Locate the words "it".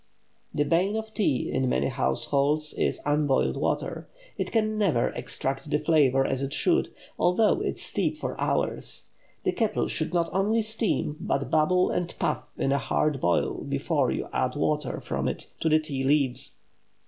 4.35-4.51, 6.41-6.53, 7.61-7.77, 15.27-15.51